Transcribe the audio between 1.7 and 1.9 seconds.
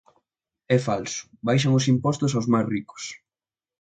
os